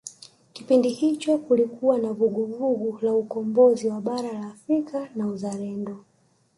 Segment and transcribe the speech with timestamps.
[0.53, 6.05] kipindi hicho kulikuwa na vuguvugu la ukombozi wa bara la afrika na uzalendo